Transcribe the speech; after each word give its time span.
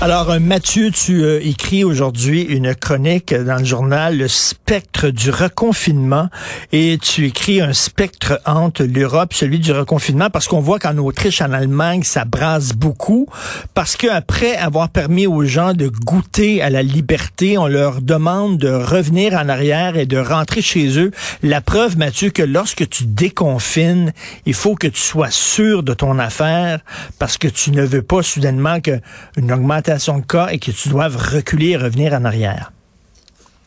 Alors, 0.00 0.30
euh, 0.30 0.38
Mathieu, 0.38 0.92
tu 0.92 1.24
euh, 1.24 1.40
écris 1.42 1.82
aujourd'hui 1.82 2.42
une 2.42 2.72
chronique 2.72 3.34
dans 3.34 3.56
le 3.56 3.64
journal 3.64 4.16
Le 4.16 4.28
spectre 4.28 5.08
du 5.08 5.30
reconfinement 5.30 6.28
et 6.70 6.98
tu 7.02 7.26
écris 7.26 7.60
un 7.60 7.72
spectre 7.72 8.40
entre 8.46 8.84
l'Europe, 8.84 9.34
celui 9.34 9.58
du 9.58 9.72
reconfinement, 9.72 10.30
parce 10.30 10.46
qu'on 10.46 10.60
voit 10.60 10.78
qu'en 10.78 10.96
Autriche, 10.98 11.42
en 11.42 11.52
Allemagne, 11.52 12.04
ça 12.04 12.24
brasse 12.24 12.74
beaucoup, 12.74 13.26
parce 13.74 13.96
qu'après 13.96 14.54
avoir 14.54 14.88
permis 14.88 15.26
aux 15.26 15.42
gens 15.42 15.72
de 15.72 15.88
goûter 15.88 16.62
à 16.62 16.70
la 16.70 16.84
liberté, 16.84 17.58
on 17.58 17.66
leur 17.66 18.00
demande 18.00 18.56
de 18.58 18.70
revenir 18.70 19.34
en 19.34 19.48
arrière 19.48 19.96
et 19.96 20.06
de 20.06 20.18
rentrer 20.18 20.62
chez 20.62 20.96
eux. 21.00 21.10
La 21.42 21.60
preuve, 21.60 21.98
Mathieu, 21.98 22.30
que 22.30 22.44
lorsque 22.44 22.88
tu 22.88 23.04
déconfines, 23.04 24.12
il 24.46 24.54
faut 24.54 24.76
que 24.76 24.86
tu 24.86 25.00
sois 25.00 25.32
sûr 25.32 25.82
de 25.82 25.92
ton 25.92 26.20
affaire, 26.20 26.78
parce 27.18 27.36
que 27.36 27.48
tu 27.48 27.72
ne 27.72 27.82
veux 27.82 28.02
pas 28.02 28.22
soudainement 28.22 28.78
qu'une 28.80 29.52
augmentation 29.52 29.87
de 29.94 30.26
cas 30.26 30.48
et 30.52 30.58
que 30.58 30.70
tu 30.70 30.88
doives 30.88 31.16
reculer 31.16 31.70
et 31.70 31.76
revenir 31.76 32.12
en 32.12 32.24
arrière? 32.24 32.70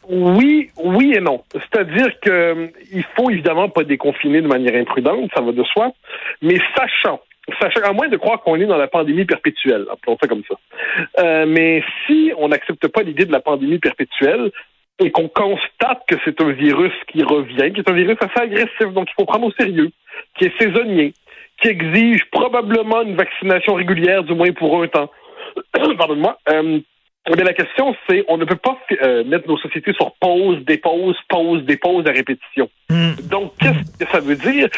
Oui, 0.09 0.70
oui 0.84 1.13
et 1.16 1.21
non. 1.21 1.43
C'est-à-dire 1.53 2.20
que 2.21 2.29
euh, 2.29 2.67
il 2.91 3.05
faut 3.16 3.29
évidemment 3.29 3.70
pas 3.70 3.84
déconfiner 3.84 4.41
de 4.41 4.48
manière 4.48 4.76
imprudente, 4.76 5.29
ça 5.34 5.41
va 5.41 5.52
de 5.52 5.63
soi, 5.63 5.91
mais 6.41 6.57
sachant 6.76 7.21
sachant, 7.59 7.81
à 7.84 7.93
moins 7.93 8.07
de 8.07 8.17
croire 8.17 8.41
qu'on 8.41 8.55
est 8.55 8.65
dans 8.65 8.77
la 8.77 8.88
pandémie 8.88 9.26
perpétuelle, 9.26 9.85
appelons 9.91 10.17
ça 10.21 10.27
comme 10.27 10.43
ça. 10.48 10.55
Euh, 11.20 11.46
mais 11.48 11.84
si 12.05 12.31
on 12.37 12.49
n'accepte 12.49 12.87
pas 12.87 13.01
l'idée 13.01 13.26
de 13.26 13.31
la 13.31 13.40
pandémie 13.40 13.79
perpétuelle 13.79 14.51
et 14.99 15.12
qu'on 15.12 15.27
constate 15.27 16.03
que 16.07 16.15
c'est 16.24 16.40
un 16.41 16.51
virus 16.51 16.93
qui 17.12 17.24
revient, 17.24 17.74
qui 17.74 17.81
est 17.81 17.90
un 17.90 17.93
virus 17.93 18.18
assez 18.21 18.43
agressif, 18.43 18.93
donc 18.93 19.09
il 19.09 19.13
faut 19.18 19.26
prendre 19.26 19.48
au 19.48 19.51
sérieux, 19.51 19.90
qui 20.37 20.46
est 20.46 20.62
saisonnier, 20.62 21.13
qui 21.62 21.70
exige 21.70 22.26
probablement 22.31 23.01
une 23.01 23.15
vaccination 23.15 23.74
régulière, 23.74 24.24
du 24.24 24.35
moins 24.35 24.51
pour 24.51 24.81
un 24.81 24.87
temps, 24.87 25.09
pardonne-moi. 25.98 26.38
Euh, 26.49 26.80
mais 27.30 27.44
la 27.44 27.54
question, 27.54 27.96
c'est 28.10 28.26
on 28.27 28.38
ne 28.38 28.46
peut 28.46 28.55
pas 28.55 28.80
euh, 29.04 29.24
mettre 29.24 29.48
nos 29.48 29.58
sociétés 29.58 29.93
sur 29.93 30.13
pause, 30.20 30.58
dépose, 30.66 31.16
pause, 31.30 31.63
dépose 31.66 32.05
à 32.08 32.12
répétition. 32.12 32.70
Hmm. 32.90 33.13
Donc, 33.30 33.54
qu'est-ce 33.60 34.04
que 34.04 34.12
ça 34.12 34.20
veut 34.20 34.35
dire? 34.35 34.70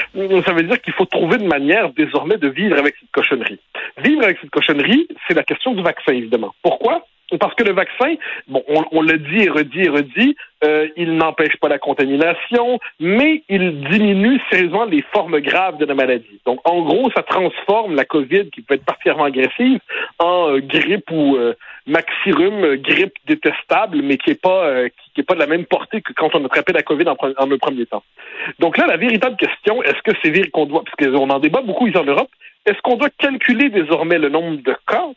Ça 0.46 0.52
veut 0.52 0.64
dire 0.64 0.82
qu'il 0.82 0.94
faut 0.94 1.06
trouver 1.06 1.38
une 1.38 1.48
manière 1.48 1.94
désormais 1.94 2.38
de 2.38 2.50
vivre 2.50 2.78
avec 2.78 2.96
cette 3.00 3.12
cochonnerie. 3.12 3.60
Vivre 4.04 4.24
avec 4.24 4.40
cette 4.42 4.50
cochonnerie, 4.50 5.08
c'est 5.28 5.34
la 5.34 5.44
question 5.44 5.74
du 5.74 5.84
vaccin, 5.84 6.12
évidemment. 6.12 6.54
Pourquoi? 6.62 7.06
Parce 7.40 7.56
que 7.56 7.64
le 7.64 7.74
vaccin, 7.74 8.16
bon, 8.48 8.64
on, 8.68 8.84
on 8.92 9.02
le 9.02 9.18
dit 9.18 9.44
et 9.44 9.50
redit 9.50 9.82
et 9.82 9.90
redit, 9.90 10.36
euh, 10.64 10.88
il 10.96 11.18
n'empêche 11.18 11.58
pas 11.58 11.68
la 11.68 11.80
contamination, 11.80 12.80
mais 13.00 13.44
il 13.50 13.82
diminue 13.90 14.40
sérieusement 14.50 14.86
les 14.86 15.04
formes 15.14 15.40
graves 15.40 15.78
de 15.78 15.86
la 15.86 15.94
maladie. 15.94 16.40
Donc, 16.46 16.60
en 16.64 16.82
gros, 16.82 17.10
ça 17.16 17.24
transforme 17.24 17.96
la 17.96 18.06
COVID, 18.06 18.50
qui 18.50 18.62
peut 18.62 18.76
être 18.76 18.86
particulièrement 18.86 19.26
agressive, 19.26 19.80
en 20.20 20.50
euh, 20.50 20.60
grippe 20.60 21.10
ou 21.12 21.36
euh, 21.36 21.54
maxirhume, 21.88 22.78
grippe 22.78 23.14
détestable, 23.28 24.02
mais 24.04 24.18
qui 24.18 24.30
n'est 24.30 24.36
pas 24.36 24.66
euh, 24.66 24.90
qui, 25.14 25.22
est 25.22 25.24
pas 25.24 25.36
de 25.36 25.40
la 25.40 25.48
même 25.48 25.66
portée 25.66 26.02
que 26.02 26.14
quand 26.14 26.34
on 26.34 26.46
attrapait 26.46 26.74
la 26.74 26.84
COVID 26.84 27.06
en, 27.10 27.46
le 27.46 27.58
premier 27.58 27.86
temps. 27.86 28.04
Donc 28.60 28.78
là, 28.78 28.88
la 28.88 28.98
véritable 28.98 29.36
question, 29.36 29.84
est-ce 29.84 30.02
que 30.04 30.18
c'est 30.24 30.50
qu'on 30.52 30.66
doit, 30.66 30.84
parce 30.84 30.96
qu'on 30.96 31.30
en 31.30 31.40
débat 31.40 31.62
beaucoup 31.62 31.88
ici 31.88 31.98
en 31.98 32.06
Europe, 32.06 32.30
est-ce 32.66 32.82
qu'on 32.82 32.96
doit 32.96 33.10
calculer 33.18 33.70
désormais 33.70 34.18
le 34.18 34.30
nombre 34.30 34.62
de 34.62 34.76
cas 34.88 35.10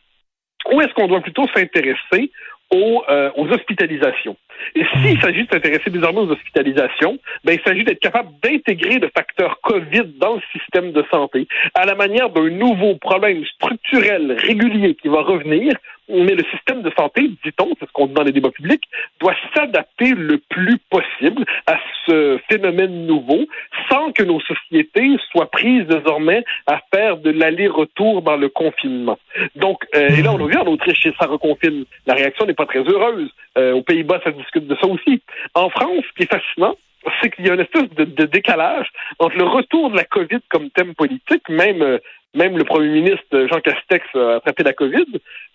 ou 0.72 0.81
est-ce 0.81 0.92
qu'on 0.95 1.09
doit 1.09 1.20
plutôt 1.20 1.47
s'intéresser 1.55 2.31
aux, 2.72 3.05
euh, 3.09 3.31
aux, 3.36 3.47
hospitalisations? 3.48 4.36
Et 4.74 4.85
s'il 4.85 5.20
s'agit 5.20 5.45
de 5.45 5.48
s'intéresser 5.52 5.91
désormais 5.91 6.20
aux 6.20 6.30
hospitalisations, 6.30 7.18
ben, 7.45 7.52
il 7.52 7.61
s'agit 7.67 7.85
d'être 7.85 8.01
capable 8.01 8.30
d'intégrer 8.42 8.98
le 8.98 9.11
facteur 9.17 9.61
COVID 9.63 10.14
dans 10.18 10.35
le 10.35 10.42
système 10.52 10.92
de 10.92 11.05
santé 11.13 11.46
à 11.74 11.85
la 11.85 11.95
manière 11.95 12.30
d'un 12.30 12.51
nouveau 12.51 12.96
problème 12.96 13.45
structurel 13.45 14.33
régulier 14.33 14.95
qui 14.95 15.08
va 15.08 15.23
revenir 15.23 15.74
mais 16.08 16.34
le 16.34 16.44
système 16.52 16.83
de 16.83 16.92
santé, 16.96 17.30
dit-on, 17.44 17.74
c'est 17.78 17.86
ce 17.86 17.92
qu'on 17.92 18.06
dit 18.06 18.14
dans 18.14 18.22
les 18.22 18.33
débats 18.33 18.50
publics, 18.50 18.84
doit 19.20 19.34
s'adapter 19.55 20.11
le 20.14 20.39
plus 20.39 20.78
possible 20.90 21.44
à 21.67 21.78
ce 22.06 22.39
phénomène 22.48 23.06
nouveau 23.06 23.46
sans 23.90 24.12
que 24.12 24.22
nos 24.22 24.40
sociétés 24.40 25.17
soient 25.30 25.50
prises 25.50 25.86
désormais 25.86 26.44
à 26.67 26.80
faire 26.94 27.17
de 27.17 27.30
l'aller-retour 27.30 28.22
dans 28.22 28.36
le 28.36 28.48
confinement. 28.48 29.18
Donc, 29.56 29.84
euh, 29.94 30.08
et 30.08 30.22
là, 30.22 30.33
on 30.33 30.44
a 30.44 30.48
vu 30.48 30.56
en 30.56 30.67
Autriche, 30.67 31.08
ça 31.18 31.27
reconfine. 31.27 31.84
La 32.06 32.14
réaction 32.14 32.46
n'est 32.46 32.55
pas 32.55 32.67
très 32.67 32.80
heureuse. 32.80 33.30
Euh, 33.58 33.73
aux 33.73 33.83
Pays-Bas, 33.83 34.20
ça 34.23 34.30
discute 34.30 34.67
de 34.67 34.77
ça 34.80 34.86
aussi. 34.86 35.23
En 35.55 35.70
France, 35.70 36.05
ce 36.08 36.14
qui 36.17 36.23
est 36.24 36.33
fascinant, 36.33 36.77
c'est 37.20 37.30
qu'il 37.30 37.46
y 37.46 37.50
a 37.50 37.55
une 37.55 37.61
espèce 37.61 37.88
de, 37.90 38.05
de, 38.05 38.24
décalage 38.24 38.88
entre 39.18 39.36
le 39.36 39.44
retour 39.44 39.90
de 39.90 39.96
la 39.96 40.05
COVID 40.05 40.40
comme 40.50 40.70
thème 40.70 40.94
politique, 40.94 41.48
même 41.48 41.83
euh, 41.83 41.98
même 42.36 42.57
le 42.57 42.64
premier 42.64 42.89
ministre 42.89 43.47
Jean 43.51 43.61
Castex 43.61 44.05
a 44.14 44.36
attrapé 44.36 44.63
la 44.63 44.73
COVID, 44.73 45.07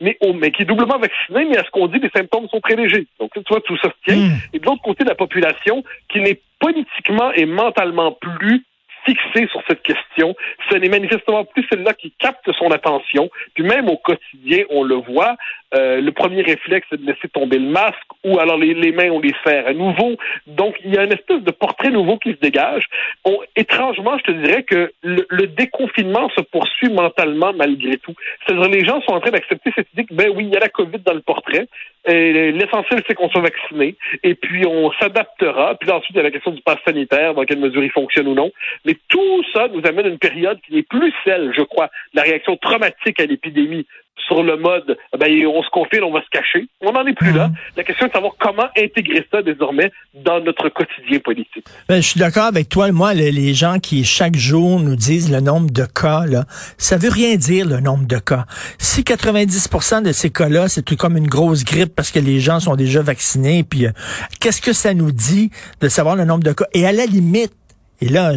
mais, 0.01 0.17
mais 0.35 0.51
qui 0.51 0.63
est 0.63 0.65
doublement 0.65 0.97
vacciné, 0.97 1.45
mais 1.45 1.57
à 1.57 1.63
ce 1.63 1.69
qu'on 1.69 1.87
dit, 1.87 1.99
les 1.99 2.09
symptômes 2.09 2.47
sont 2.49 2.59
très 2.59 2.75
légers. 2.75 3.07
Donc, 3.19 3.31
tu 3.33 3.41
vois, 3.47 3.61
tout 3.61 3.77
ça 3.77 3.89
se 3.89 4.11
tient. 4.11 4.21
Hmm. 4.21 4.37
Et 4.53 4.59
de 4.59 4.65
l'autre 4.65 4.81
côté, 4.81 5.03
la 5.03 5.15
population 5.15 5.83
qui 6.09 6.19
n'est 6.19 6.41
politiquement 6.59 7.31
et 7.33 7.45
mentalement 7.45 8.11
plus 8.11 8.65
fixée 9.05 9.47
sur 9.47 9.61
cette 9.67 9.81
question. 9.81 10.35
Ce 10.69 10.75
n'est 10.75 10.89
manifestement 10.89 11.45
plus 11.45 11.65
celle-là 11.69 11.93
qui 11.93 12.11
capte 12.19 12.51
son 12.53 12.71
attention. 12.71 13.29
Puis 13.53 13.63
même 13.63 13.89
au 13.89 13.97
quotidien, 13.97 14.63
on 14.69 14.83
le 14.83 14.95
voit, 14.95 15.35
euh, 15.73 16.01
le 16.01 16.11
premier 16.11 16.41
réflexe, 16.41 16.85
c'est 16.89 17.01
de 17.01 17.05
laisser 17.05 17.29
tomber 17.29 17.57
le 17.57 17.69
masque 17.69 17.95
ou 18.23 18.39
alors 18.39 18.57
les, 18.57 18.73
les, 18.73 18.91
mains, 18.91 19.09
on 19.09 19.19
les 19.19 19.33
serre 19.45 19.67
à 19.67 19.73
nouveau. 19.73 20.17
Donc, 20.47 20.75
il 20.83 20.93
y 20.93 20.97
a 20.97 21.03
une 21.03 21.13
espèce 21.13 21.41
de 21.41 21.51
portrait 21.51 21.89
nouveau 21.89 22.17
qui 22.17 22.31
se 22.31 22.39
dégage. 22.39 22.83
On, 23.25 23.37
étrangement, 23.55 24.17
je 24.17 24.23
te 24.23 24.31
dirais 24.31 24.63
que 24.63 24.91
le, 25.01 25.25
le, 25.29 25.47
déconfinement 25.47 26.29
se 26.35 26.41
poursuit 26.41 26.89
mentalement 26.89 27.53
malgré 27.53 27.97
tout. 27.97 28.13
C'est-à-dire 28.45 28.69
les 28.69 28.85
gens 28.85 29.01
sont 29.01 29.13
en 29.13 29.21
train 29.21 29.31
d'accepter 29.31 29.71
cette 29.75 29.91
idée 29.93 30.05
que, 30.05 30.13
ben 30.13 30.29
oui, 30.35 30.45
il 30.45 30.53
y 30.53 30.57
a 30.57 30.59
la 30.59 30.69
COVID 30.69 30.99
dans 30.99 31.13
le 31.13 31.21
portrait. 31.21 31.67
L'essentiel, 32.07 33.03
c'est 33.07 33.13
qu'on 33.13 33.29
soit 33.29 33.41
vacciné. 33.41 33.95
Et 34.23 34.35
puis, 34.35 34.65
on 34.65 34.91
s'adaptera. 34.93 35.75
Puis 35.75 35.91
ensuite, 35.91 36.15
il 36.15 36.17
y 36.17 36.19
a 36.19 36.23
la 36.23 36.31
question 36.31 36.51
du 36.51 36.61
pass 36.61 36.77
sanitaire, 36.85 37.33
dans 37.33 37.43
quelle 37.43 37.59
mesure 37.59 37.83
il 37.83 37.91
fonctionne 37.91 38.27
ou 38.27 38.33
non. 38.33 38.51
Mais 38.85 38.95
tout 39.07 39.43
ça 39.53 39.67
nous 39.67 39.81
amène 39.85 40.05
à 40.05 40.09
une 40.09 40.17
période 40.17 40.59
qui 40.61 40.73
n'est 40.73 40.83
plus 40.83 41.13
celle, 41.23 41.53
je 41.55 41.61
crois, 41.61 41.89
la 42.13 42.23
réaction 42.23 42.57
traumatique 42.57 43.19
à 43.19 43.25
l'épidémie 43.25 43.85
sur 44.27 44.43
le 44.43 44.57
mode 44.57 44.97
ben, 45.19 45.29
on 45.47 45.63
se 45.63 45.69
confine, 45.69 46.03
on 46.03 46.11
va 46.11 46.21
se 46.21 46.29
cacher. 46.31 46.67
On 46.81 46.91
n'en 46.91 47.05
est 47.05 47.13
plus 47.13 47.31
là. 47.31 47.47
Mhm. 47.47 47.55
La 47.77 47.83
question 47.83 48.05
est 48.05 48.09
de 48.09 48.13
savoir 48.13 48.33
comment 48.39 48.67
intégrer 48.77 49.25
ça 49.31 49.41
désormais 49.41 49.91
dans 50.13 50.39
notre 50.39 50.69
quotidien 50.69 51.19
politique. 51.19 51.65
Ben, 51.87 51.97
je 51.97 52.07
suis 52.07 52.19
d'accord 52.19 52.45
avec 52.45 52.69
toi. 52.69 52.91
Moi, 52.91 53.13
les, 53.13 53.53
gens 53.53 53.79
qui 53.79 54.05
chaque 54.05 54.35
jour 54.35 54.79
nous 54.79 54.95
disent 54.95 55.31
le 55.31 55.41
nombre 55.41 55.71
de 55.71 55.85
cas, 55.85 56.25
là, 56.25 56.45
ça 56.77 56.97
veut 56.97 57.09
rien 57.09 57.35
dire 57.35 57.67
le 57.67 57.79
nombre 57.79 58.07
de 58.07 58.17
cas. 58.17 58.45
Si 58.77 59.01
90% 59.01 60.03
de 60.03 60.11
ces 60.11 60.29
cas-là, 60.29 60.67
c'est 60.67 60.83
tout 60.83 60.95
comme 60.95 61.17
une 61.17 61.27
grosse 61.27 61.65
grippe 61.65 61.93
parce 61.95 62.11
que 62.11 62.19
les 62.19 62.39
gens 62.39 62.59
sont 62.59 62.75
déjà 62.75 63.01
vaccinés, 63.01 63.63
puis 63.63 63.87
euh, 63.87 63.91
qu'est-ce 64.39 64.61
que 64.61 64.73
ça 64.73 64.93
nous 64.93 65.11
dit 65.11 65.51
de 65.81 65.89
savoir 65.89 66.15
le 66.15 66.23
nombre 66.23 66.43
de 66.43 66.53
cas? 66.53 66.65
Et 66.73 66.85
à 66.85 66.91
la 66.91 67.05
limite, 67.05 67.51
et 68.01 68.09
là, 68.09 68.33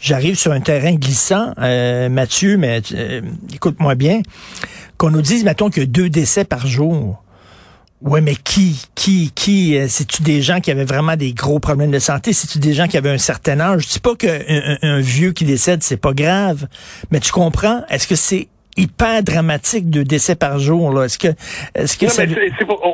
j'arrive 0.00 0.36
sur 0.36 0.52
un 0.52 0.60
terrain 0.60 0.94
glissant, 0.94 1.52
euh, 1.58 2.08
Mathieu, 2.08 2.56
mais 2.56 2.80
euh, 2.94 3.20
écoute-moi 3.54 3.94
bien, 3.94 4.22
qu'on 4.96 5.10
nous 5.10 5.20
dise, 5.20 5.44
mettons, 5.44 5.68
qu'il 5.68 5.82
y 5.82 5.84
a 5.84 5.86
deux 5.86 6.08
décès 6.08 6.46
par 6.46 6.66
jour. 6.66 7.22
Ouais, 8.00 8.22
mais 8.22 8.34
qui, 8.34 8.86
qui, 8.94 9.32
qui, 9.34 9.76
euh, 9.76 9.86
c'est-tu 9.88 10.22
des 10.22 10.40
gens 10.40 10.60
qui 10.60 10.70
avaient 10.70 10.84
vraiment 10.84 11.16
des 11.16 11.34
gros 11.34 11.58
problèmes 11.58 11.90
de 11.90 11.98
santé? 11.98 12.32
C'est-tu 12.32 12.58
des 12.58 12.72
gens 12.72 12.86
qui 12.88 12.96
avaient 12.96 13.10
un 13.10 13.18
certain 13.18 13.60
âge? 13.60 13.82
Je 13.82 13.88
dis 13.88 14.00
pas 14.00 14.14
qu'un 14.14 14.38
un, 14.82 15.00
vieux 15.00 15.32
qui 15.32 15.44
décède, 15.44 15.82
c'est 15.82 15.96
pas 15.98 16.12
grave, 16.14 16.68
mais 17.10 17.20
tu 17.20 17.32
comprends? 17.32 17.82
Est-ce 17.90 18.06
que 18.06 18.14
c'est 18.14 18.48
hyper 18.78 19.22
dramatique 19.22 19.90
de 19.90 20.02
décès 20.02 20.36
par 20.36 20.58
jour. 20.58 20.92
Là? 20.92 21.04
Est-ce 21.04 21.18
que, 21.18 21.28
est-ce 21.74 21.96
que 21.96 22.08
ça... 22.08 22.24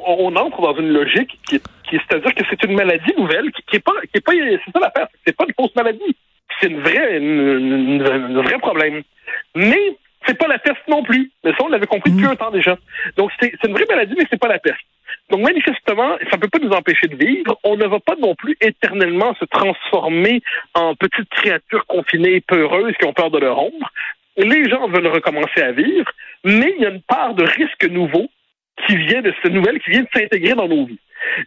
on, 0.08 0.34
entre 0.36 0.62
dans 0.62 0.76
une 0.76 0.90
logique 0.90 1.38
qui 1.48 1.56
est, 1.56 1.62
c'est-à-dire 1.98 2.34
que 2.34 2.44
c'est 2.48 2.62
une 2.64 2.74
maladie 2.74 3.12
nouvelle 3.16 3.50
qui, 3.52 3.62
qui 3.62 3.76
est 3.76 3.84
pas, 3.84 3.92
qui 4.12 4.18
est 4.18 4.24
pas, 4.24 4.32
c'est 4.32 4.72
ça 4.72 4.80
l'affaire, 4.80 5.08
c'est 5.26 5.36
pas 5.36 5.44
une 5.46 5.54
fausse 5.54 5.74
maladie. 5.74 6.16
C'est 6.60 6.68
une 6.68 6.80
vraie, 6.80 7.16
un 7.16 8.42
vrai 8.42 8.58
problème. 8.58 9.02
Mais 9.54 9.96
c'est 10.26 10.38
pas 10.38 10.46
la 10.46 10.58
peste 10.58 10.86
non 10.88 11.02
plus. 11.02 11.30
Mais 11.44 11.50
ça, 11.52 11.58
on 11.64 11.68
l'avait 11.68 11.86
compris 11.86 12.10
depuis 12.10 12.26
mm. 12.26 12.30
un 12.30 12.36
temps 12.36 12.50
déjà. 12.50 12.76
Donc 13.16 13.30
c'est, 13.40 13.52
c'est 13.60 13.68
une 13.68 13.74
vraie 13.74 13.86
maladie, 13.88 14.14
mais 14.16 14.26
c'est 14.30 14.40
pas 14.40 14.48
la 14.48 14.58
peste. 14.58 14.76
Donc 15.30 15.40
manifestement, 15.40 16.16
ça 16.30 16.36
ne 16.36 16.40
peut 16.40 16.48
pas 16.48 16.58
nous 16.58 16.72
empêcher 16.72 17.08
de 17.08 17.16
vivre. 17.16 17.58
On 17.64 17.76
ne 17.76 17.86
va 17.86 18.00
pas 18.00 18.16
non 18.16 18.34
plus 18.34 18.56
éternellement 18.60 19.34
se 19.40 19.44
transformer 19.46 20.42
en 20.74 20.94
petites 20.94 21.28
créatures 21.30 21.86
confinées, 21.86 22.40
peureuses, 22.42 22.94
qui 22.98 23.06
ont 23.06 23.12
peur 23.12 23.30
de 23.30 23.38
leur 23.38 23.58
ombre 23.58 23.90
les 24.36 24.68
gens 24.68 24.88
veulent 24.88 25.08
recommencer 25.08 25.60
à 25.60 25.72
vivre, 25.72 26.10
mais 26.44 26.74
il 26.76 26.82
y 26.82 26.86
a 26.86 26.90
une 26.90 27.02
part 27.02 27.34
de 27.34 27.44
risque 27.44 27.84
nouveau 27.88 28.28
qui 28.86 28.96
vient 28.96 29.20
de 29.20 29.32
cette 29.42 29.52
nouvelle, 29.52 29.80
qui 29.80 29.90
vient 29.90 30.02
de 30.02 30.08
s'intégrer 30.14 30.54
dans 30.54 30.68
nos 30.68 30.86
vies. 30.86 30.98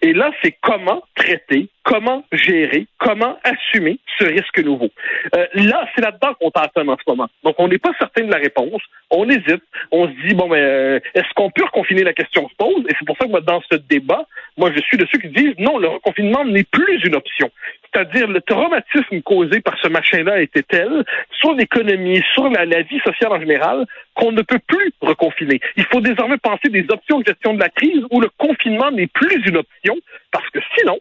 Et 0.01 0.13
là, 0.13 0.31
c'est 0.41 0.57
comment 0.61 1.03
traiter, 1.15 1.69
comment 1.85 2.25
gérer, 2.31 2.87
comment 2.97 3.37
assumer 3.43 3.99
ce 4.19 4.25
risque 4.25 4.59
nouveau. 4.59 4.89
Euh, 5.35 5.45
là, 5.53 5.87
c'est 5.95 6.01
là-dedans 6.01 6.33
qu'on 6.33 6.49
t'attend 6.49 6.87
en 6.87 6.97
ce 6.97 7.03
moment. 7.07 7.29
Donc, 7.43 7.55
on 7.59 7.67
n'est 7.67 7.77
pas 7.77 7.91
certain 7.99 8.23
de 8.25 8.31
la 8.31 8.37
réponse. 8.37 8.81
On 9.11 9.29
hésite. 9.29 9.63
On 9.91 10.07
se 10.07 10.27
dit, 10.27 10.33
bon, 10.33 10.49
mais 10.49 10.59
euh, 10.59 10.99
est-ce 11.13 11.31
qu'on 11.35 11.51
peut 11.51 11.63
reconfiner 11.63 12.03
la 12.03 12.13
question 12.13 12.49
se 12.49 12.55
pose? 12.55 12.83
Et 12.89 12.93
c'est 12.99 13.05
pour 13.05 13.15
ça 13.17 13.25
que 13.25 13.31
moi, 13.31 13.41
dans 13.41 13.61
ce 13.71 13.77
débat, 13.77 14.25
moi, 14.57 14.71
je 14.75 14.81
suis 14.81 14.97
de 14.97 15.05
ceux 15.11 15.19
qui 15.19 15.29
disent, 15.29 15.55
non, 15.59 15.77
le 15.77 15.87
reconfinement 15.87 16.43
n'est 16.43 16.63
plus 16.63 17.05
une 17.05 17.15
option. 17.15 17.51
C'est-à-dire, 17.93 18.27
le 18.27 18.41
traumatisme 18.41 19.21
causé 19.21 19.61
par 19.61 19.77
ce 19.81 19.87
machin-là 19.87 20.41
était 20.41 20.63
tel, 20.63 21.05
sur 21.39 21.53
l'économie, 21.53 22.21
sur 22.33 22.49
la 22.49 22.81
vie 22.81 22.99
sociale 23.05 23.31
en 23.31 23.39
général, 23.39 23.85
qu'on 24.15 24.31
ne 24.31 24.41
peut 24.41 24.59
plus 24.67 24.91
reconfiner. 25.01 25.61
Il 25.77 25.85
faut 25.85 26.01
désormais 26.01 26.37
penser 26.37 26.69
des 26.69 26.85
options 26.89 27.19
de 27.19 27.25
gestion 27.25 27.53
de 27.53 27.59
la 27.59 27.69
crise 27.69 28.01
où 28.09 28.19
le 28.19 28.29
confinement 28.37 28.91
n'est 28.91 29.07
plus 29.07 29.41
une 29.45 29.57
option, 29.57 29.95
parce 30.31 30.49
que 30.49 30.59
sinon, 30.77 30.97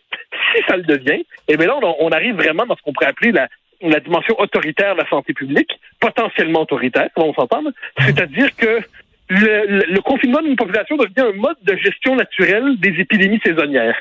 si 0.54 0.62
ça 0.68 0.76
le 0.76 0.82
devient, 0.82 1.24
eh 1.48 1.56
bien 1.56 1.66
là, 1.66 1.76
on, 1.82 1.96
on 2.00 2.10
arrive 2.10 2.34
vraiment 2.36 2.66
dans 2.66 2.76
ce 2.76 2.82
qu'on 2.82 2.92
pourrait 2.92 3.06
appeler 3.10 3.32
la, 3.32 3.48
la 3.82 4.00
dimension 4.00 4.34
autoritaire 4.38 4.94
de 4.94 5.00
la 5.02 5.08
santé 5.08 5.32
publique, 5.34 5.70
potentiellement 6.00 6.62
autoritaire, 6.62 7.08
on 7.16 7.34
s'entend, 7.34 7.62
c'est-à-dire 7.98 8.54
que 8.56 8.80
le, 9.28 9.66
le, 9.66 9.84
le 9.88 10.00
confinement 10.00 10.42
d'une 10.42 10.56
population 10.56 10.96
devient 10.96 11.28
un 11.32 11.32
mode 11.32 11.56
de 11.62 11.76
gestion 11.76 12.14
naturelle 12.16 12.76
des 12.78 13.00
épidémies 13.00 13.40
saisonnières. 13.44 13.96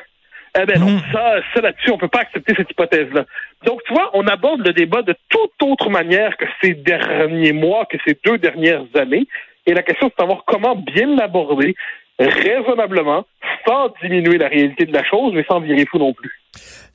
Eh 0.59 0.65
ben 0.65 0.79
non, 0.79 0.85
Mm. 0.91 1.01
ça, 1.11 1.35
ça 1.53 1.61
là-dessus, 1.61 1.89
on 1.91 1.97
peut 1.97 2.07
pas 2.09 2.19
accepter 2.19 2.53
cette 2.55 2.69
hypothèse-là. 2.69 3.25
Donc, 3.65 3.81
tu 3.85 3.93
vois, 3.93 4.11
on 4.13 4.27
aborde 4.27 4.65
le 4.67 4.71
débat 4.73 5.01
de 5.01 5.15
toute 5.29 5.51
autre 5.63 5.89
manière 5.89 6.37
que 6.37 6.45
ces 6.61 6.73
derniers 6.75 7.53
mois, 7.53 7.85
que 7.87 7.97
ces 8.05 8.15
deux 8.23 8.37
dernières 8.37 8.85
années. 8.95 9.25
Et 9.65 9.73
la 9.73 9.81
question, 9.81 10.09
c'est 10.09 10.21
de 10.23 10.27
savoir 10.29 10.43
comment 10.45 10.75
bien 10.75 11.07
l'aborder 11.15 11.73
raisonnablement, 12.19 13.25
sans 13.67 13.89
diminuer 14.01 14.37
la 14.37 14.47
réalité 14.47 14.85
de 14.85 14.93
la 14.93 15.03
chose, 15.03 15.33
mais 15.33 15.45
sans 15.49 15.59
virer 15.59 15.85
fou 15.85 15.97
non 15.97 16.13
plus. 16.13 16.42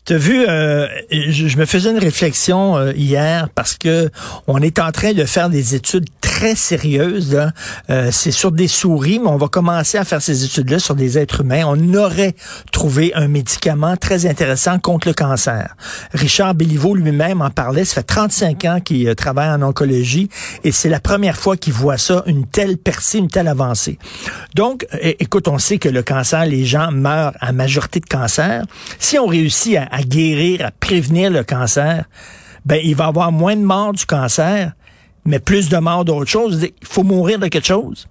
T'as 0.09 0.17
vu, 0.17 0.47
euh, 0.49 0.87
je, 1.11 1.49
je 1.49 1.59
me 1.59 1.67
faisais 1.67 1.91
une 1.91 1.99
réflexion 1.99 2.79
euh, 2.79 2.93
hier 2.95 3.51
parce 3.55 3.77
que 3.77 4.09
on 4.47 4.63
est 4.63 4.79
en 4.79 4.91
train 4.91 5.13
de 5.13 5.27
faire 5.27 5.51
des 5.51 5.75
études 5.75 6.07
très 6.39 6.55
sérieuses. 6.55 7.35
là. 7.35 7.53
Euh, 7.91 8.11
c'est 8.13 8.31
sur 8.31 8.53
des 8.53 8.69
souris, 8.69 9.19
mais 9.19 9.29
on 9.29 9.37
va 9.37 9.49
commencer 9.49 9.99
à 9.99 10.05
faire 10.05 10.23
ces 10.23 10.45
études-là 10.45 10.79
sur 10.79 10.95
des 10.95 11.19
êtres 11.19 11.41
humains. 11.41 11.65
On 11.67 11.95
aurait 11.95 12.35
trouvé 12.71 13.13
un 13.15 13.29
médicament 13.29 13.97
très 13.97 14.25
intéressant 14.25 14.79
contre 14.79 15.09
le 15.09 15.15
cancer. 15.15 15.75
Richard 16.15 16.55
Béliveau 16.55 16.95
lui-même 16.95 17.43
en 17.43 17.51
parlait. 17.51 17.85
Ça 17.85 17.97
fait 17.97 18.05
35 18.05 18.65
ans 18.67 18.81
qu'il 18.81 19.09
euh, 19.09 19.15
travaille 19.15 19.51
en 19.51 19.61
oncologie 19.63 20.31
et 20.65 20.71
c'est 20.71 20.89
la 20.89 21.01
première 21.01 21.37
fois 21.37 21.57
qu'il 21.57 21.73
voit 21.73 21.99
ça, 21.99 22.23
une 22.27 22.47
telle 22.47 22.79
percée, 22.79 23.19
une 23.19 23.29
telle 23.29 23.49
avancée. 23.49 23.99
Donc, 24.55 24.87
écoute, 25.03 25.49
on 25.49 25.59
sait 25.59 25.79
que 25.79 25.89
le 25.89 26.03
cancer, 26.03 26.47
les 26.47 26.65
gens 26.65 26.93
meurent 26.93 27.35
à 27.41 27.53
majorité 27.53 28.01
de 28.01 28.07
cancer. 28.07 28.65
Si 28.99 29.19
on 29.19 29.27
réussit 29.27 29.48
à, 29.77 29.89
à 29.91 30.03
guérir, 30.03 30.65
à 30.65 30.71
prévenir 30.71 31.31
le 31.31 31.45
cancer, 31.45 32.05
ben 32.65 32.81
il 32.83 32.95
va 32.95 33.07
avoir 33.07 33.33
moins 33.33 33.57
de 33.57 33.63
morts 33.63 33.93
du 33.93 34.05
cancer, 34.07 34.73
mais 35.25 35.39
plus 35.39 35.69
de 35.69 35.79
morts 35.79 36.05
d'autres 36.05 36.31
choses. 36.31 36.63
Il 36.63 36.87
faut 36.87 37.03
mourir 37.03 37.39
de 37.39 37.49
quelque 37.49 37.67
chose. 37.67 38.09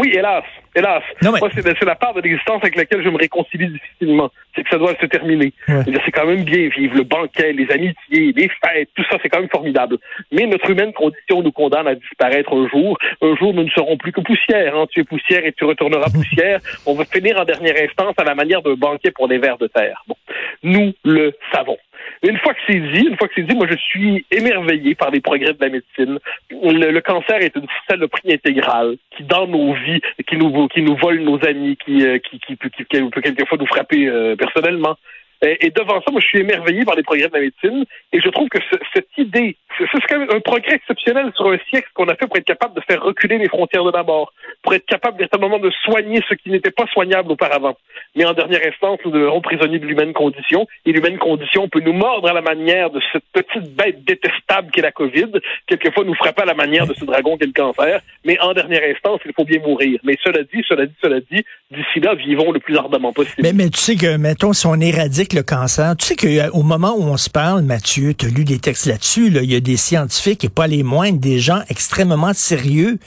Oui, 0.00 0.12
hélas, 0.14 0.44
hélas. 0.74 1.02
Non, 1.22 1.32
mais- 1.32 1.40
Moi, 1.40 1.50
c'est 1.54 1.84
la 1.84 1.94
part 1.94 2.14
de 2.14 2.20
l'existence 2.20 2.60
avec 2.62 2.76
laquelle 2.76 3.02
je 3.02 3.08
me 3.08 3.16
réconcilie 3.18 3.68
difficilement. 3.68 4.30
C'est 4.54 4.62
que 4.62 4.70
ça 4.70 4.78
doit 4.78 4.94
se 5.00 5.06
terminer. 5.06 5.52
Ouais. 5.68 5.82
C'est 6.04 6.10
quand 6.12 6.26
même 6.26 6.44
bien 6.44 6.68
vivre. 6.68 6.96
Le 6.96 7.02
banquet, 7.02 7.52
les 7.52 7.70
amitiés, 7.70 8.32
les 8.34 8.48
fêtes, 8.48 8.88
tout 8.94 9.04
ça, 9.10 9.18
c'est 9.22 9.28
quand 9.28 9.40
même 9.40 9.48
formidable. 9.50 9.98
Mais 10.32 10.46
notre 10.46 10.68
humaine 10.70 10.92
condition 10.92 11.42
nous 11.42 11.52
condamne 11.52 11.86
à 11.88 11.94
disparaître 11.94 12.52
un 12.54 12.68
jour. 12.68 12.98
Un 13.22 13.36
jour, 13.36 13.52
nous 13.54 13.64
ne 13.64 13.70
serons 13.70 13.96
plus 13.96 14.12
que 14.12 14.20
poussière. 14.20 14.76
Hein. 14.76 14.86
Tu 14.90 15.00
es 15.00 15.04
poussière 15.04 15.44
et 15.44 15.52
tu 15.52 15.64
retourneras 15.64 16.10
poussière. 16.10 16.60
On 16.86 16.94
va 16.94 17.04
finir 17.04 17.38
en 17.38 17.44
dernière 17.44 17.74
instance 17.82 18.14
à 18.18 18.24
la 18.24 18.34
manière 18.34 18.62
d'un 18.62 18.74
banquet 18.74 19.10
pour 19.10 19.28
des 19.28 19.38
vers 19.38 19.58
de 19.58 19.66
terre. 19.66 20.02
Bon. 20.08 20.16
Nous 20.62 20.92
le 21.04 21.32
savons. 21.52 21.76
Une 22.22 22.38
fois 22.38 22.54
que 22.54 22.60
c'est 22.66 22.80
dit, 22.80 23.06
une 23.06 23.16
fois 23.16 23.28
que 23.28 23.34
c'est 23.36 23.42
dit, 23.42 23.54
moi 23.54 23.66
je 23.70 23.76
suis 23.76 24.24
émerveillé 24.30 24.94
par 24.94 25.10
les 25.10 25.20
progrès 25.20 25.52
de 25.52 25.60
la 25.60 25.68
médecine. 25.68 26.18
Le, 26.50 27.00
cancer 27.00 27.40
est 27.42 27.54
une 27.56 27.66
saloperie 27.88 28.32
intégrale 28.32 28.96
qui, 29.16 29.24
dans 29.24 29.46
nos 29.46 29.74
vies, 29.74 30.00
qui 30.26 30.36
nous 30.36 30.68
qui 30.68 30.82
nous 30.82 30.96
vole 30.96 31.20
nos 31.20 31.44
amis, 31.44 31.76
qui 31.76 32.04
euh, 32.04 32.18
peut 32.58 33.20
quelquefois 33.20 33.58
nous 33.58 33.66
frapper 33.66 34.08
euh, 34.08 34.36
personnellement. 34.36 34.96
Et, 35.46 35.66
et 35.66 35.70
devant 35.70 36.00
ça, 36.02 36.10
moi 36.10 36.20
je 36.20 36.26
suis 36.26 36.40
émerveillé 36.40 36.84
par 36.84 36.94
les 36.96 37.02
progrès 37.02 37.28
de 37.28 37.34
la 37.34 37.40
médecine 37.40 37.84
et 38.12 38.20
je 38.20 38.28
trouve 38.30 38.48
que 38.48 38.58
ce- 38.70 38.76
cette 38.94 39.08
idée, 39.16 39.56
c'est 39.78 39.84
c'est 39.92 40.00
quand 40.08 40.18
même 40.18 40.30
un 40.30 40.40
progrès 40.40 40.74
exceptionnel 40.74 41.30
sur 41.36 41.48
un 41.50 41.58
siècle 41.70 41.88
qu'on 41.94 42.08
a 42.08 42.14
fait 42.16 42.26
pour 42.26 42.36
être 42.36 42.44
capable 42.44 42.74
de 42.74 42.80
faire 42.88 43.02
reculer 43.02 43.38
les 43.38 43.48
frontières 43.48 43.84
de 43.84 43.90
la 43.92 44.02
mort, 44.02 44.32
pour 44.62 44.74
être 44.74 44.86
capable 44.86 45.18
véritablement 45.18 45.58
de 45.58 45.70
soigner 45.84 46.20
ce 46.28 46.34
qui 46.34 46.50
n'était 46.50 46.70
pas 46.70 46.86
soignable 46.92 47.30
auparavant. 47.32 47.76
Mais 48.14 48.24
en 48.24 48.32
dernière 48.32 48.60
instance, 48.66 48.98
nous 49.04 49.10
demeurons 49.10 49.40
prisonniers 49.40 49.78
de 49.78 49.86
l'humaine 49.86 50.12
condition, 50.12 50.66
et 50.84 50.92
l'humaine 50.92 51.18
condition 51.18 51.68
peut 51.68 51.80
nous 51.80 51.92
mordre 51.92 52.28
à 52.28 52.32
la 52.32 52.40
manière 52.42 52.90
de 52.90 53.00
cette 53.12 53.24
petite 53.32 53.74
bête 53.74 54.04
détestable 54.04 54.70
qu'est 54.72 54.82
la 54.82 54.92
COVID, 54.92 55.32
quelquefois 55.66 56.04
nous 56.04 56.14
frapper 56.14 56.42
à 56.42 56.46
la 56.46 56.54
manière 56.54 56.86
de 56.86 56.94
ce 56.94 57.04
dragon 57.04 57.36
qu'est 57.36 57.46
le 57.46 57.52
cancer, 57.52 58.00
mais 58.24 58.38
en 58.40 58.52
dernière 58.54 58.82
instance, 58.90 59.20
il 59.26 59.32
faut 59.34 59.44
bien 59.44 59.60
mourir. 59.60 60.00
Mais 60.04 60.16
cela 60.24 60.42
dit, 60.42 60.62
cela 60.68 60.86
dit, 60.86 60.94
cela 61.02 61.20
dit, 61.20 61.44
d'ici 61.70 62.00
là, 62.00 62.14
vivons 62.14 62.50
le 62.52 62.60
plus 62.60 62.76
ardemment 62.76 63.12
possible. 63.12 63.42
Mais, 63.42 63.52
mais 63.52 63.68
tu 63.70 63.78
sais 63.78 63.96
que, 63.96 64.16
mettons, 64.16 64.52
si 64.52 64.66
on 64.66 64.80
éradique 64.80 65.34
le 65.36 65.42
cancer, 65.42 65.94
tu 65.96 66.06
sais 66.06 66.16
qu'au 66.16 66.62
moment 66.62 66.94
où 66.96 67.02
on 67.02 67.16
se 67.16 67.30
parle, 67.30 67.62
Mathieu, 67.62 68.14
tu 68.14 68.26
as 68.26 68.28
lu 68.30 68.44
des 68.44 68.58
textes 68.58 68.86
là-dessus, 68.86 69.30
là, 69.30 69.42
il 69.42 69.50
y 69.52 69.54
a 69.54 69.60
des 69.60 69.76
scientifiques, 69.76 70.44
et 70.44 70.48
pas 70.48 70.66
les 70.66 70.82
moindres, 70.82 71.18
des 71.20 71.38
gens 71.38 71.60
extrêmement 71.68 72.32
sérieux 72.34 72.98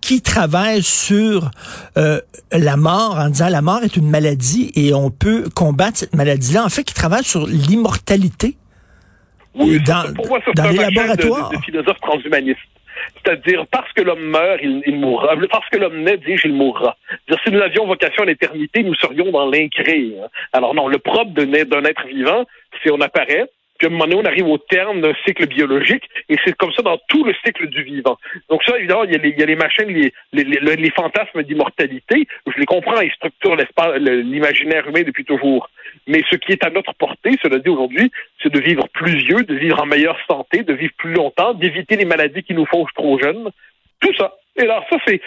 qui 0.00 0.20
travaillent 0.20 0.82
sur 0.82 1.50
euh, 1.96 2.20
la 2.52 2.76
mort 2.76 3.16
en 3.18 3.28
disant 3.30 3.48
la 3.48 3.62
mort 3.62 3.82
est 3.82 3.96
une 3.96 4.08
maladie 4.10 4.70
et 4.74 4.92
on 4.94 5.10
peut 5.10 5.48
combattre 5.54 5.98
cette 5.98 6.14
maladie-là. 6.14 6.64
En 6.64 6.68
fait, 6.68 6.84
qui 6.84 6.94
travaillent 6.94 7.24
sur 7.24 7.46
l'immortalité. 7.46 8.56
Oui, 9.54 9.80
dans- 9.84 10.02
ça, 10.06 10.12
pour 10.14 10.28
moi, 10.28 10.38
ça, 10.44 10.52
dans 10.54 10.62
c'est 10.64 10.68
un 10.68 10.72
les 10.72 10.78
de- 10.78 10.82
laboratoires. 11.00 11.50
De, 11.50 11.56
de 11.56 11.62
philosophes 11.62 12.00
transhumanistes. 12.00 12.58
C'est-à-dire, 13.24 13.66
parce 13.70 13.92
que 13.92 14.02
l'homme 14.02 14.24
meurt, 14.24 14.60
il, 14.62 14.96
mourra. 14.96 15.34
Parce 15.50 15.68
que 15.70 15.78
l'homme 15.78 16.02
naît, 16.02 16.16
dis-je, 16.18 16.48
il 16.48 16.54
mourra. 16.54 16.96
C'est-à-dire, 17.08 17.44
si 17.44 17.52
nous 17.52 17.60
avions 17.60 17.86
vocation 17.86 18.22
à 18.22 18.26
l'éternité, 18.26 18.82
nous 18.82 18.94
serions 18.94 19.30
dans 19.30 19.50
l'incré. 19.50 20.14
hein. 20.22 20.28
Alors 20.52 20.74
non, 20.74 20.88
le 20.88 20.98
propre 20.98 21.30
d'un 21.32 21.84
être 21.84 22.06
vivant, 22.06 22.44
c'est 22.82 22.90
on 22.90 23.00
apparaît, 23.00 23.46
puis 23.78 23.86
à 23.86 23.90
un 23.90 23.92
moment 23.92 24.06
donné, 24.06 24.16
on 24.16 24.24
arrive 24.24 24.48
au 24.48 24.58
terme 24.58 25.00
d'un 25.00 25.14
cycle 25.24 25.46
biologique, 25.46 26.02
et 26.28 26.36
c'est 26.44 26.56
comme 26.56 26.72
ça 26.72 26.82
dans 26.82 26.98
tout 27.08 27.24
le 27.24 27.32
cycle 27.44 27.68
du 27.68 27.84
vivant. 27.84 28.18
Donc 28.50 28.64
ça, 28.64 28.76
évidemment, 28.76 29.04
il 29.04 29.12
y 29.12 29.14
a 29.14 29.18
les, 29.18 29.32
a 29.40 29.46
les 29.46 30.12
les, 30.32 30.44
les, 30.44 30.76
les, 30.76 30.90
fantasmes 30.90 31.44
d'immortalité. 31.44 32.26
Je 32.46 32.58
les 32.58 32.66
comprends, 32.66 33.00
ils 33.00 33.12
structurent 33.12 33.56
l'imaginaire 33.98 34.88
humain 34.88 35.02
depuis 35.02 35.24
toujours. 35.24 35.70
Mais 36.08 36.22
ce 36.30 36.36
qui 36.36 36.52
est 36.52 36.64
à 36.64 36.70
notre 36.70 36.94
portée, 36.94 37.36
cela 37.42 37.58
dit 37.58 37.68
aujourd'hui, 37.68 38.10
c'est 38.42 38.52
de 38.52 38.58
vivre 38.58 38.88
plus 38.88 39.14
vieux, 39.18 39.42
de 39.44 39.54
vivre 39.54 39.80
en 39.80 39.86
meilleure 39.86 40.18
santé, 40.26 40.62
de 40.62 40.72
vivre 40.72 40.94
plus 40.96 41.12
longtemps, 41.12 41.52
d'éviter 41.52 41.96
les 41.96 42.06
maladies 42.06 42.42
qui 42.42 42.54
nous 42.54 42.64
fauchent 42.64 42.94
trop 42.94 43.20
jeunes. 43.20 43.50
Tout 44.00 44.14
ça. 44.16 44.34
Et 44.56 44.62
alors 44.62 44.84
ça, 44.88 44.96
c'est 45.06 45.20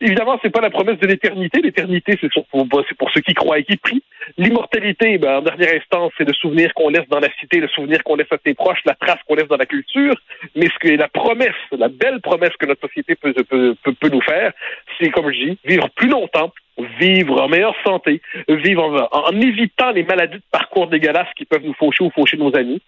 évidemment, 0.00 0.38
c'est 0.42 0.50
pas 0.50 0.60
la 0.60 0.70
promesse 0.70 0.98
de 0.98 1.06
l'éternité. 1.06 1.60
L'éternité, 1.60 2.18
c'est 2.20 2.30
pour, 2.50 2.68
pour- 2.68 3.10
ceux 3.12 3.20
qui 3.20 3.34
croient 3.34 3.58
et 3.58 3.64
qui 3.64 3.76
prient. 3.76 4.02
L'immortalité, 4.36 5.18
ben, 5.18 5.38
en 5.38 5.42
dernière 5.42 5.74
instance, 5.74 6.12
c'est 6.18 6.26
le 6.26 6.34
souvenir 6.34 6.72
qu'on 6.74 6.88
laisse 6.88 7.08
dans 7.08 7.20
la 7.20 7.28
cité, 7.40 7.60
le 7.60 7.68
souvenir 7.68 8.02
qu'on 8.04 8.16
laisse 8.16 8.30
à 8.30 8.38
ses 8.44 8.54
proches, 8.54 8.80
la 8.84 8.94
trace 8.94 9.18
qu'on 9.26 9.34
laisse 9.36 9.48
dans 9.48 9.56
la 9.56 9.66
culture. 9.66 10.14
Mais 10.54 10.66
ce 10.66 10.78
que 10.80 10.88
la 10.94 11.08
promesse, 11.08 11.54
la 11.72 11.88
belle 11.88 12.20
promesse 12.20 12.52
que 12.58 12.66
notre 12.66 12.86
société 12.86 13.14
peut, 13.14 13.32
peut, 13.32 13.76
peut, 13.82 14.08
nous 14.08 14.20
faire, 14.22 14.52
c'est, 14.98 15.10
comme 15.10 15.30
je 15.32 15.44
dis, 15.46 15.58
vivre 15.64 15.88
plus 15.90 16.08
longtemps, 16.08 16.52
vivre 17.00 17.40
en 17.40 17.48
meilleure 17.48 17.76
santé, 17.84 18.20
vivre 18.48 19.08
en, 19.12 19.28
en 19.28 19.40
évitant 19.40 19.90
les 19.92 20.02
maladies 20.02 20.38
de 20.38 20.42
parcours 20.50 20.88
dégueulasses 20.88 21.32
qui 21.36 21.44
peuvent 21.44 21.64
nous 21.64 21.74
faucher 21.74 22.04
ou 22.04 22.10
faucher 22.10 22.36
nos 22.36 22.54
amis. 22.56 22.82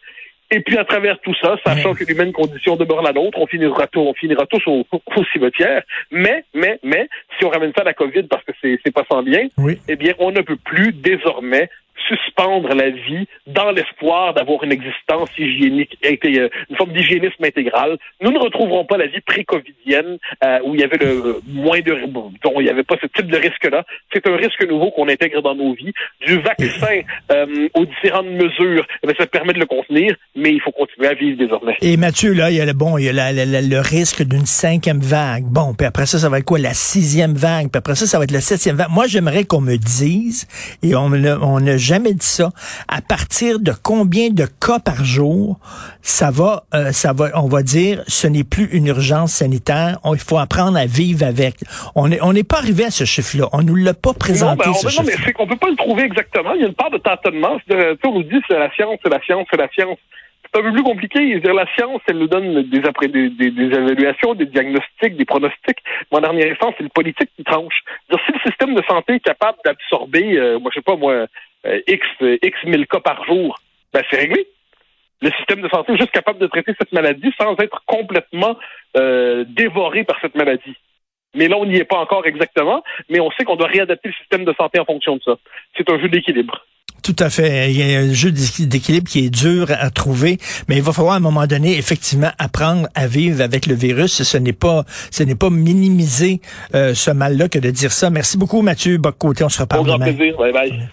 Et 0.50 0.60
puis 0.60 0.78
à 0.78 0.84
travers 0.84 1.18
tout 1.20 1.34
ça, 1.42 1.56
sachant 1.64 1.94
que 1.94 2.04
l'humaine 2.04 2.32
condition 2.32 2.76
demeure 2.76 3.02
la 3.02 3.12
nôtre, 3.12 3.38
on 3.38 3.46
finira 3.46 3.86
tous, 3.86 4.00
on 4.00 4.14
finira 4.14 4.46
tous 4.46 4.62
au, 4.66 4.86
au 4.92 5.24
cimetière. 5.32 5.82
Mais, 6.10 6.44
mais, 6.54 6.78
mais, 6.82 7.08
si 7.38 7.44
on 7.44 7.50
ramène 7.50 7.72
ça 7.76 7.82
à 7.82 7.84
la 7.84 7.94
COVID 7.94 8.24
parce 8.24 8.44
que 8.44 8.52
c'est, 8.62 8.78
c'est 8.84 8.92
pas 8.94 9.04
sans 9.10 9.20
lien, 9.20 9.46
Oui. 9.58 9.78
eh 9.88 9.96
bien, 9.96 10.14
on 10.18 10.30
ne 10.30 10.40
peut 10.40 10.56
plus 10.56 10.92
désormais 10.92 11.68
suspendre 12.06 12.68
la 12.74 12.90
vie 12.90 13.26
dans 13.46 13.70
l'espoir 13.70 14.34
d'avoir 14.34 14.62
une 14.64 14.72
existence 14.72 15.28
hygiénique, 15.38 15.96
et, 16.02 16.18
euh, 16.38 16.48
une 16.70 16.76
forme 16.76 16.92
d'hygiénisme 16.92 17.42
intégral. 17.44 17.96
Nous 18.20 18.30
ne 18.30 18.38
retrouverons 18.38 18.84
pas 18.84 18.96
la 18.96 19.06
vie 19.06 19.20
pré-covidienne 19.26 20.18
euh, 20.44 20.58
où 20.64 20.74
il 20.74 20.80
y 20.80 20.84
avait 20.84 20.98
le 20.98 21.06
euh, 21.26 21.40
moins 21.46 21.80
de, 21.80 21.94
il 22.58 22.62
n'y 22.64 22.68
avait 22.70 22.82
pas 22.84 22.96
ce 23.00 23.06
type 23.06 23.26
de 23.30 23.36
risque-là. 23.36 23.84
C'est 24.12 24.26
un 24.26 24.36
risque 24.36 24.64
nouveau 24.68 24.90
qu'on 24.90 25.08
intègre 25.08 25.42
dans 25.42 25.54
nos 25.54 25.74
vies. 25.74 25.92
Du 26.26 26.38
vaccin 26.40 27.00
euh, 27.32 27.68
aux 27.74 27.84
différentes 27.86 28.26
mesures, 28.26 28.86
eh 29.02 29.14
ça 29.18 29.26
permet 29.26 29.52
de 29.52 29.58
le 29.60 29.66
contenir, 29.66 30.14
mais 30.36 30.50
il 30.52 30.60
faut 30.60 30.70
continuer 30.72 31.08
à 31.08 31.14
vivre 31.14 31.38
désormais. 31.38 31.76
Et 31.82 31.96
Mathieu, 31.96 32.32
là, 32.32 32.50
il 32.50 32.56
y 32.56 32.60
a 32.60 32.66
le 32.66 32.72
bon, 32.72 32.98
il 32.98 33.04
y 33.04 33.08
a 33.08 33.12
la- 33.12 33.32
la- 33.32 33.44
la- 33.46 33.62
le 33.62 33.80
risque 33.80 34.22
d'une 34.22 34.46
cinquième 34.46 35.00
vague. 35.00 35.44
Bon, 35.44 35.74
puis 35.76 35.86
après 35.86 36.06
ça, 36.06 36.18
ça 36.18 36.28
va 36.28 36.38
être 36.38 36.44
quoi? 36.44 36.58
La 36.58 36.74
sixième 36.74 37.34
vague. 37.34 37.70
Puis 37.70 37.78
après 37.78 37.94
ça, 37.94 38.06
ça 38.06 38.18
va 38.18 38.24
être 38.24 38.30
la 38.30 38.40
septième 38.40 38.76
vague. 38.76 38.90
Moi, 38.90 39.06
j'aimerais 39.06 39.44
qu'on 39.44 39.60
me 39.60 39.76
dise, 39.76 40.46
et 40.82 40.94
on 40.94 41.08
ne- 41.10 41.36
on 41.42 41.60
n'a 41.60 41.76
jamais 41.88 42.12
dit 42.12 42.26
ça. 42.26 42.50
À 42.86 43.00
partir 43.00 43.60
de 43.60 43.72
combien 43.82 44.28
de 44.28 44.44
cas 44.44 44.78
par 44.78 45.04
jour, 45.04 45.58
ça 46.02 46.30
va, 46.30 46.64
euh, 46.74 46.92
ça 46.92 47.12
va, 47.12 47.30
on 47.34 47.48
va 47.48 47.62
dire, 47.62 48.02
ce 48.06 48.26
n'est 48.26 48.44
plus 48.44 48.68
une 48.72 48.86
urgence 48.86 49.32
sanitaire. 49.32 49.98
il 50.04 50.18
faut 50.18 50.38
apprendre 50.38 50.76
à 50.78 50.86
vivre 50.86 51.24
avec. 51.26 51.54
On 51.94 52.08
n'est 52.08 52.20
on 52.20 52.32
n'est 52.32 52.44
pas 52.44 52.58
arrivé 52.58 52.84
à 52.84 52.90
ce 52.90 53.04
chiffre-là. 53.04 53.48
On 53.52 53.62
nous 53.62 53.74
l'a 53.74 53.94
pas 53.94 54.14
présenté. 54.14 54.66
Non, 54.66 54.72
ben, 54.72 54.74
ce 54.74 54.86
on, 54.86 55.02
non 55.02 55.08
mais 55.08 55.16
c'est 55.24 55.32
qu'on 55.32 55.46
peut 55.46 55.56
pas 55.56 55.70
le 55.70 55.76
trouver 55.76 56.04
exactement. 56.04 56.52
Il 56.54 56.60
y 56.60 56.64
a 56.64 56.68
une 56.68 56.74
part 56.74 56.90
de 56.90 56.98
tâtonnement. 56.98 57.58
On 58.04 58.12
nous 58.12 58.22
dit 58.22 58.40
c'est 58.48 58.58
la 58.58 58.70
science, 58.74 58.98
c'est 59.02 59.10
la 59.10 59.20
science, 59.22 59.46
c'est 59.50 59.60
la 59.60 59.68
science 59.68 59.98
c'est 60.52 60.60
un 60.60 60.62
peu 60.62 60.72
plus 60.72 60.82
compliqué. 60.82 61.40
Dire, 61.40 61.54
la 61.54 61.66
science, 61.74 62.00
elle 62.08 62.18
nous 62.18 62.28
donne 62.28 62.62
des, 62.62 62.86
après, 62.86 63.08
des, 63.08 63.30
des, 63.30 63.50
des, 63.50 63.64
évaluations, 63.64 64.34
des 64.34 64.46
diagnostics, 64.46 65.16
des 65.16 65.24
pronostics. 65.24 65.78
Mais 66.10 66.18
en 66.18 66.20
dernière 66.20 66.52
instance, 66.52 66.74
c'est 66.78 66.84
le 66.84 66.90
politique 66.90 67.30
qui 67.36 67.44
tranche. 67.44 67.82
Dire, 68.10 68.18
si 68.26 68.32
le 68.32 68.40
système 68.46 68.74
de 68.74 68.82
santé 68.88 69.14
est 69.14 69.20
capable 69.20 69.58
d'absorber, 69.64 70.38
euh, 70.38 70.58
moi, 70.58 70.70
je 70.72 70.80
sais 70.80 70.84
pas, 70.84 70.96
moi, 70.96 71.26
euh, 71.66 71.80
X, 71.86 72.06
X 72.42 72.56
mille 72.64 72.86
cas 72.86 73.00
par 73.00 73.24
jour, 73.24 73.58
ben, 73.92 74.02
c'est 74.10 74.18
réglé. 74.18 74.46
Le 75.20 75.30
système 75.32 75.60
de 75.60 75.68
santé 75.68 75.92
est 75.92 75.98
juste 75.98 76.12
capable 76.12 76.38
de 76.38 76.46
traiter 76.46 76.72
cette 76.78 76.92
maladie 76.92 77.32
sans 77.40 77.56
être 77.58 77.82
complètement 77.86 78.56
euh, 78.96 79.44
dévoré 79.48 80.04
par 80.04 80.16
cette 80.20 80.36
maladie. 80.36 80.76
Mais 81.34 81.48
là, 81.48 81.56
on 81.58 81.66
n'y 81.66 81.76
est 81.76 81.84
pas 81.84 81.98
encore 81.98 82.26
exactement, 82.26 82.82
mais 83.10 83.20
on 83.20 83.30
sait 83.32 83.44
qu'on 83.44 83.56
doit 83.56 83.66
réadapter 83.68 84.08
le 84.08 84.14
système 84.14 84.44
de 84.44 84.54
santé 84.56 84.78
en 84.78 84.84
fonction 84.84 85.16
de 85.16 85.22
ça. 85.22 85.34
C'est 85.76 85.90
un 85.90 86.00
jeu 86.00 86.08
d'équilibre. 86.08 86.64
Tout 87.02 87.16
à 87.18 87.30
fait. 87.30 87.70
Il 87.70 87.78
y 87.78 87.94
a 87.94 88.00
un 88.00 88.12
jeu 88.12 88.30
d'équilibre 88.32 89.08
qui 89.08 89.26
est 89.26 89.30
dur 89.30 89.66
à 89.70 89.90
trouver, 89.90 90.38
mais 90.68 90.76
il 90.76 90.82
va 90.82 90.92
falloir 90.92 91.14
à 91.14 91.16
un 91.16 91.20
moment 91.20 91.46
donné 91.46 91.76
effectivement 91.78 92.30
apprendre 92.38 92.88
à 92.94 93.06
vivre 93.06 93.40
avec 93.42 93.66
le 93.66 93.74
virus. 93.74 94.22
Ce 94.22 94.36
n'est 94.36 94.52
pas, 94.52 94.84
ce 95.10 95.22
n'est 95.22 95.36
pas 95.36 95.50
minimiser 95.50 96.40
euh, 96.74 96.94
ce 96.94 97.10
mal-là 97.10 97.48
que 97.48 97.58
de 97.58 97.70
dire 97.70 97.92
ça. 97.92 98.10
Merci 98.10 98.36
beaucoup, 98.36 98.62
Mathieu 98.62 98.98
Boccoté. 98.98 99.44
On 99.44 99.48
se 99.48 99.60
reparle 99.62 99.82
Au 99.82 99.84
grand 99.84 99.98
demain. 99.98 100.12
plaisir. 100.14 100.36
Bye 100.38 100.52
bye. 100.52 100.88